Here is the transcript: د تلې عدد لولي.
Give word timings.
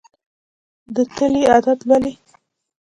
د 0.95 0.97
تلې 1.15 1.41
عدد 1.55 1.79
لولي. 1.87 2.13